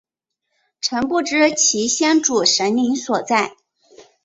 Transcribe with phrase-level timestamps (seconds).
[0.81, 3.55] 曾不知其先祖神灵所在。